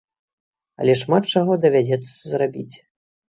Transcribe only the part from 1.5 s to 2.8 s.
давядзецца зрабіць.